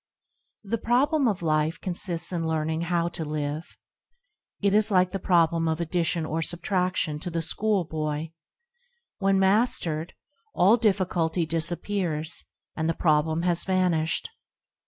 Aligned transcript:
a 0.65 0.69
THE 0.69 0.77
problem 0.79 1.27
of 1.27 1.43
life 1.43 1.79
consists 1.79 2.31
in 2.31 2.47
learn 2.47 2.71
ing 2.71 2.81
how 2.81 3.07
to 3.09 3.23
live. 3.23 3.77
It 4.59 4.73
is 4.73 4.89
like 4.89 5.11
the 5.11 5.19
problem 5.19 5.67
of 5.67 5.79
addition 5.79 6.25
or 6.25 6.39
subtra&ion 6.39 7.19
to 7.19 7.29
the 7.29 7.43
school 7.43 7.85
boy. 7.85 8.33
When 9.19 9.37
mastered, 9.37 10.13
all 10.55 10.75
difficulty 10.75 11.45
disap 11.45 11.83
pears, 11.83 12.43
and 12.75 12.89
the 12.89 12.95
problem 12.95 13.43
has 13.43 13.63
vanished. 13.63 14.31